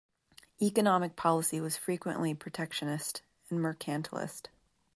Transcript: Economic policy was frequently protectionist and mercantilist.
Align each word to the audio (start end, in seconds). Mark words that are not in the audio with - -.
Economic 0.59 1.15
policy 1.15 1.61
was 1.61 1.77
frequently 1.77 2.33
protectionist 2.33 3.21
and 3.51 3.59
mercantilist. 3.59 4.47